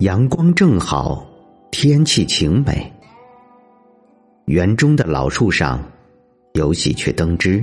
[0.00, 1.26] 阳光正好，
[1.70, 2.90] 天气晴美。
[4.46, 5.78] 园中的老树上
[6.54, 7.62] 有喜鹊登枝，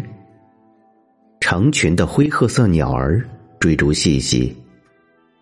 [1.40, 3.28] 成群的灰褐色鸟儿
[3.60, 4.56] 追逐嬉戏，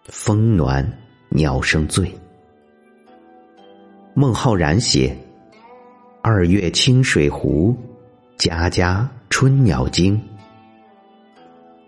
[0.06, 0.90] 风暖
[1.28, 2.10] 鸟声醉。
[4.14, 5.14] 孟浩然写
[6.24, 7.76] ：“二月清水湖，
[8.38, 10.18] 家家春鸟惊。”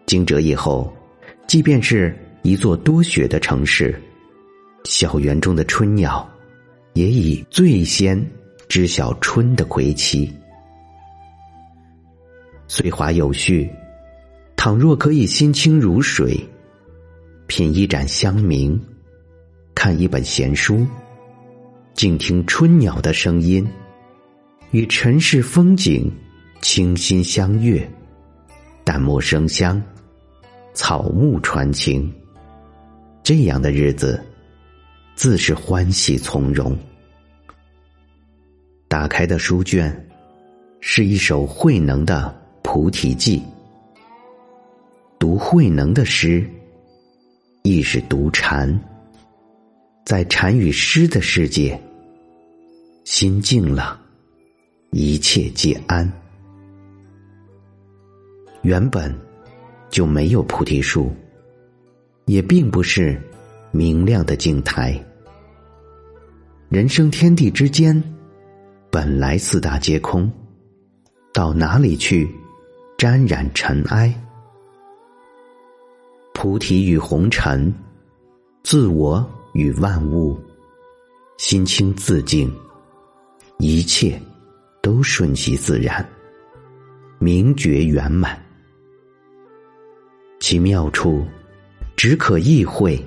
[0.06, 0.94] 惊蛰以后，
[1.48, 3.98] 即便是一座多雪的城市，
[5.00, 6.28] 校园中的春鸟
[6.94, 8.20] 也已最先。
[8.68, 10.30] 知晓春的归期，
[12.68, 13.70] 岁华有序。
[14.56, 16.36] 倘若可以心清如水，
[17.46, 18.78] 品一盏香茗，
[19.76, 20.86] 看一本闲书，
[21.94, 23.66] 静听春鸟的声音，
[24.72, 26.12] 与尘世风景
[26.60, 27.88] 倾心相悦，
[28.84, 29.80] 淡墨生香，
[30.74, 32.12] 草木传情，
[33.22, 34.22] 这样的日子，
[35.18, 36.78] 自是欢喜从容。
[38.88, 40.08] 打开的书卷，
[40.80, 43.40] 是一首慧能的《菩提记》。
[45.18, 46.48] 读慧能的诗，
[47.64, 48.80] 亦是读禅。
[50.06, 51.82] 在禅与诗的世界，
[53.04, 54.00] 心静了，
[54.92, 56.08] 一切皆安。
[58.62, 59.12] 原本
[59.90, 61.12] 就没有菩提树，
[62.26, 63.20] 也并不是
[63.78, 65.00] 明亮的镜台。
[66.68, 68.02] 人生天地之间。
[68.90, 70.32] 本来四大皆空，
[71.32, 72.28] 到哪里去
[72.98, 74.12] 沾染尘埃？
[76.34, 77.72] 菩提与红尘，
[78.64, 80.40] 自我与万物，
[81.38, 82.52] 心清自净，
[83.60, 84.20] 一切
[84.82, 86.04] 都顺其自然，
[87.20, 88.42] 明觉圆满。
[90.40, 91.24] 其妙处，
[91.96, 92.98] 只可意会，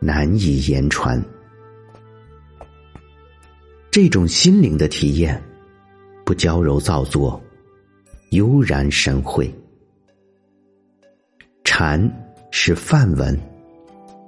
[0.00, 1.22] 难以言传。
[3.90, 5.40] 这种心灵的体验，
[6.24, 7.40] 不娇柔造作，
[8.30, 9.52] 悠然神会。
[11.64, 12.10] 禅
[12.50, 13.38] 是梵文，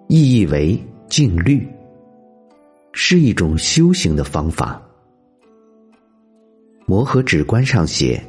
[0.09, 1.67] 意义为静虑，
[2.93, 4.81] 是一种修行的方法。
[6.85, 8.23] 摩诃止观上写，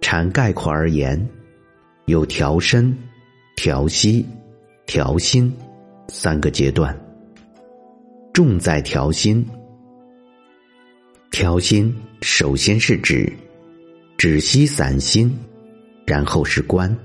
[0.00, 1.28] 禅概括而言，
[2.06, 2.96] 有调身、
[3.54, 4.26] 调息、
[4.86, 5.54] 调心
[6.08, 6.98] 三个阶段，
[8.32, 9.44] 重在调心。
[11.30, 13.30] 调心，首先是止，
[14.16, 15.36] 止息散心，
[16.06, 16.96] 然后是观。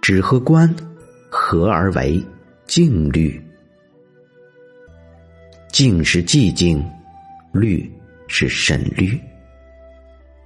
[0.00, 0.74] 止和观
[1.28, 2.22] 合而为
[2.66, 3.40] 静虑。
[5.70, 6.82] 静是寂静，
[7.52, 7.90] 虑
[8.26, 9.20] 是审虑。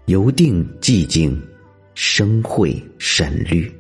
[0.07, 1.41] 由定寂静，
[1.95, 3.73] 生会审虑。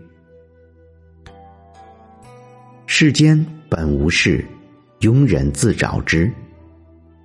[2.86, 4.44] 世间本无事，
[5.00, 6.32] 庸人自找之。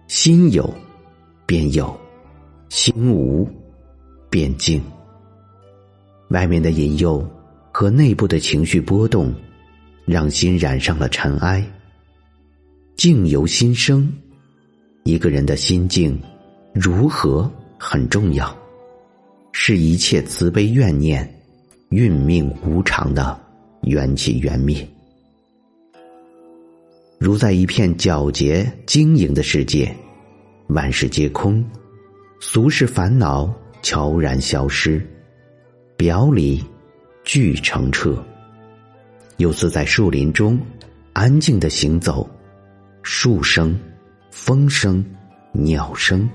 [0.07, 0.73] 心有。
[1.45, 1.99] 便有
[2.69, 3.49] 心无，
[4.29, 4.79] 便静。
[6.27, 7.27] 外面的引诱
[7.71, 9.33] 和内部的情绪波动，
[10.05, 11.65] 让心染上了尘埃。
[12.95, 14.13] 静由心生，
[15.05, 16.21] 一个人的心境
[16.71, 18.55] 如何很重要，
[19.51, 21.27] 是一切慈悲怨念、
[21.89, 23.41] 运命无常的
[23.81, 24.87] 缘起缘灭。
[27.19, 29.93] 如在一片皎洁晶莹的世界。
[30.67, 31.65] 万事皆空，
[32.39, 35.05] 俗世烦恼悄然消失，
[35.97, 36.63] 表里
[37.25, 38.23] 俱澄澈。
[39.37, 40.57] 又似在树林中
[41.11, 42.29] 安静的行走，
[43.03, 43.77] 树声、
[44.31, 45.03] 风声、
[45.51, 46.29] 鸟声，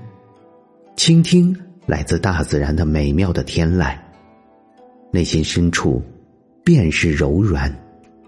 [0.95, 1.55] 倾听
[1.87, 3.97] 来自大自然的美妙的天籁，
[5.11, 5.99] 内心深处
[6.63, 7.73] 便是柔软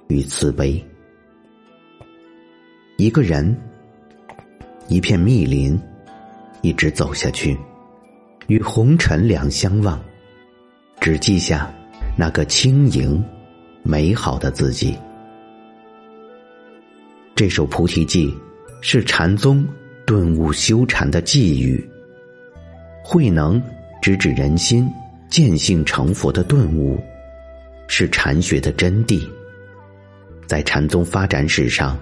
[0.08, 0.84] 与慈悲。
[2.98, 3.56] 一个人，
[4.88, 5.80] 一片密林。
[6.64, 7.56] 一直走下去，
[8.48, 10.04] 与红尘两相望，
[11.00, 11.72] 只记下
[12.18, 13.24] 那个轻盈、
[13.84, 14.98] 美好的自己。
[17.36, 18.32] 这首《菩提记》
[18.82, 19.66] 是禅宗
[20.04, 21.88] 顿悟修禅的寄语。
[23.04, 23.62] 慧能
[24.02, 24.90] 直指人心、
[25.30, 27.00] 见性成佛的顿悟，
[27.88, 29.22] 是禅学的真谛，
[30.48, 31.98] 在禅宗发展史上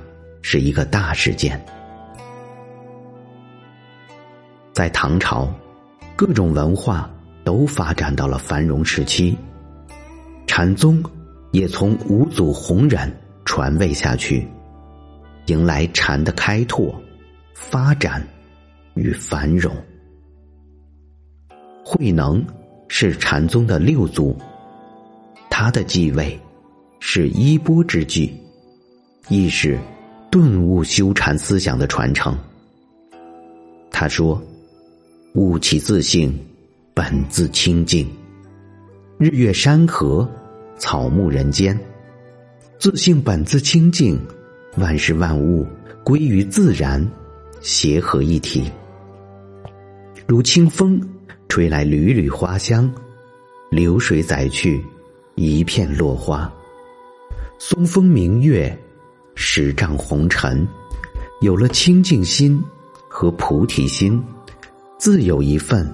[0.47, 1.59] 是一个大事件。
[4.71, 5.51] 在唐朝，
[6.15, 7.09] 各种文化
[7.43, 9.35] 都发展到了繁荣时期，
[10.45, 11.03] 禅宗
[11.49, 13.11] 也从五祖弘忍
[13.43, 14.47] 传位下去，
[15.47, 16.93] 迎来禅的开拓、
[17.55, 18.23] 发展
[18.93, 19.75] 与繁荣。
[21.83, 22.45] 慧能
[22.87, 24.37] 是禅宗的六祖，
[25.49, 26.39] 他的继位
[26.99, 28.39] 是衣钵之际，
[29.27, 29.79] 亦是
[30.35, 32.37] 顿悟修禅思想的传承。
[33.89, 34.43] 他说
[35.33, 36.37] ：“悟其自性，
[36.93, 38.05] 本自清净。
[39.17, 40.29] 日月山河，
[40.77, 41.79] 草木人间，
[42.77, 44.19] 自性本自清净，
[44.75, 45.65] 万事万物
[46.03, 47.01] 归于自然，
[47.61, 48.69] 协和一体。
[50.27, 51.01] 如清风
[51.47, 52.93] 吹来缕缕花香，
[53.71, 54.83] 流水载去
[55.35, 56.53] 一片落花。
[57.57, 58.77] 松风明月，
[59.35, 60.67] 十丈红尘，
[61.41, 62.59] 有了清净心。”
[63.07, 64.21] 和菩提心，
[64.99, 65.89] 自有一份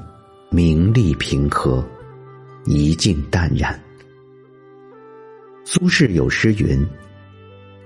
[0.49, 1.87] 名利平和，
[2.65, 3.79] 一境淡然。
[5.63, 6.83] 苏轼有诗云：“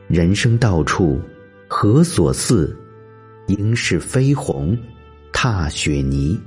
[0.07, 1.19] 人生到处
[1.67, 2.73] 何所似？
[3.47, 4.77] 应是飞鸿
[5.33, 6.39] 踏雪泥。”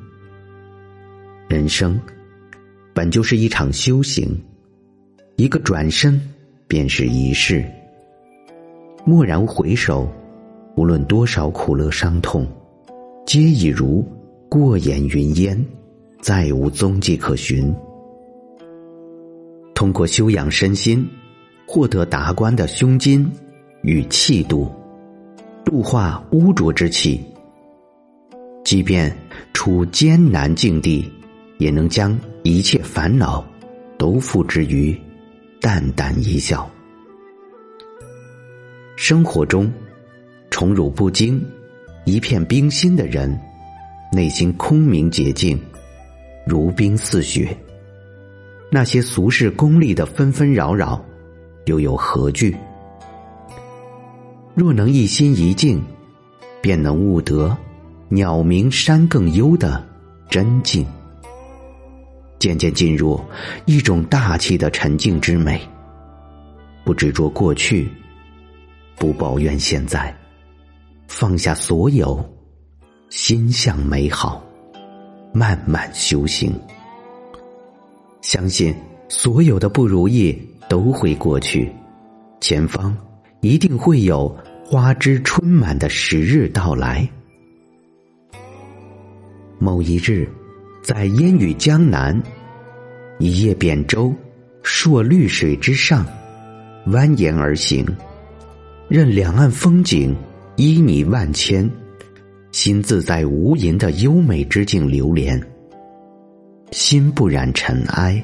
[1.47, 2.01] 人生
[2.95, 4.35] 本就是一场修行，
[5.37, 6.19] 一个转身
[6.67, 7.63] 便是一世。
[9.09, 10.07] 蓦然回首，
[10.77, 12.47] 无论多少苦乐伤痛。
[13.25, 14.07] 皆已如
[14.51, 15.65] 过眼云烟，
[16.21, 17.75] 再无踪迹可寻。
[19.75, 21.09] 通过修养身心，
[21.67, 23.27] 获得达观的胸襟
[23.81, 24.71] 与气度，
[25.65, 27.19] 度化污浊之气。
[28.63, 29.11] 即便
[29.55, 31.11] 处艰难境地，
[31.57, 33.43] 也能将一切烦恼
[33.97, 34.95] 都付之于
[35.63, 36.71] 淡淡一笑。
[39.01, 39.73] 生活中，
[40.51, 41.41] 宠辱不惊。
[42.05, 43.39] 一片冰心的人，
[44.11, 45.57] 内心空明洁净，
[46.45, 47.57] 如冰似雪。
[48.73, 51.01] 那些俗世功利的纷纷扰扰，
[51.67, 52.57] 又有何惧？
[54.53, 55.81] 若能一心一静，
[56.61, 57.57] 便能悟得
[58.09, 59.81] 鸟鸣山更幽的
[60.29, 60.85] 真境，
[62.41, 63.21] 渐渐进入
[63.65, 65.61] 一种大气的沉静之美。
[66.85, 67.89] 不执着过去，
[68.99, 70.15] 不抱怨现在。
[71.07, 72.23] 放下所有，
[73.09, 74.45] 心向美好，
[75.33, 76.53] 慢慢修行。
[78.21, 78.75] 相信
[79.09, 81.73] 所有的不如意都会过去，
[82.41, 82.95] 前方
[83.41, 87.09] 一定会有花枝春满的时日到来。
[89.59, 90.29] 某一日，
[90.83, 92.23] 在烟雨江南，
[93.19, 94.15] 一叶扁舟
[94.63, 96.07] 溯绿水之上，
[96.87, 97.85] 蜿蜒而行，
[98.89, 100.15] 任两岸风景。
[100.61, 101.71] 依你万千，
[102.51, 105.41] 心自在无垠的优美之境流连，
[106.73, 108.21] 心不染尘埃，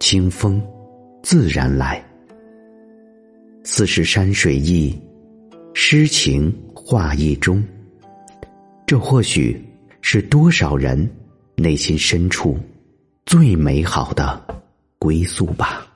[0.00, 0.60] 清风
[1.22, 2.04] 自然来。
[3.62, 5.00] 似是山水意，
[5.72, 7.62] 诗情画意中。
[8.84, 9.64] 这或许
[10.02, 11.08] 是多少人
[11.54, 12.58] 内心深处
[13.24, 14.44] 最美好的
[14.98, 15.86] 归宿吧。